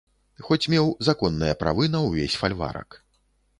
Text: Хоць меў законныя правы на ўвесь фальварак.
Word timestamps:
Хоць 0.45 0.69
меў 0.73 0.87
законныя 1.09 1.59
правы 1.61 1.83
на 1.99 2.03
ўвесь 2.07 2.39
фальварак. 2.43 3.01